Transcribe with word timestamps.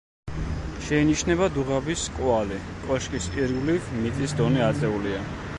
შეინიშნება 0.85 1.49
დუღაბის 1.57 2.07
კვალი, 2.17 2.59
კოშკის 2.87 3.31
ირგვლივ 3.45 3.95
მიწის 4.03 4.37
დონე 4.41 4.69
აწეულია. 4.71 5.25